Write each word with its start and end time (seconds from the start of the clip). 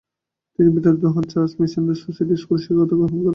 তিনি 0.59 0.69
বিতাড়িত 0.75 1.03
হন 1.05 1.11
এবং 1.15 1.31
চার্চ 1.33 1.51
মিশনারি 1.59 1.95
সোসাইটি 2.03 2.35
স্কুলে 2.41 2.59
শিক্ষকতা 2.63 2.95
গ্রহণ 2.97 3.11
করেন। 3.13 3.27